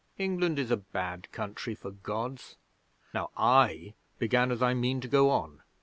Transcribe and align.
England 0.17 0.57
is 0.57 0.71
a 0.71 0.77
bad 0.77 1.31
country 1.31 1.75
for 1.75 1.91
Gods. 1.91 2.57
Now, 3.13 3.29
I 3.37 3.93
began 4.17 4.51
as 4.51 4.59
I 4.63 4.73
mean 4.73 4.99
to 5.01 5.07
go 5.07 5.29
on. 5.29 5.61